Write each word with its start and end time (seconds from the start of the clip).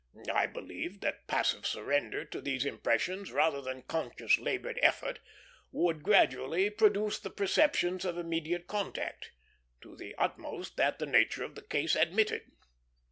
I 0.33 0.47
believed 0.47 1.01
that 1.01 1.27
passive 1.27 1.67
surrender 1.67 2.25
to 2.25 2.41
these 2.41 2.65
impressions, 2.65 3.31
rather 3.31 3.61
than 3.61 3.83
conscious 3.83 4.39
labored 4.39 4.79
effort, 4.81 5.19
would 5.71 6.01
gradually 6.01 6.71
produce 6.71 7.19
the 7.19 7.29
perceptions 7.29 8.03
of 8.03 8.17
immediate 8.17 8.65
contact, 8.65 9.31
to 9.81 9.95
the 9.95 10.15
utmost 10.15 10.75
that 10.77 10.97
the 10.97 11.05
nature 11.05 11.43
of 11.43 11.53
the 11.53 11.61
case 11.61 11.95
admitted. 11.95 12.51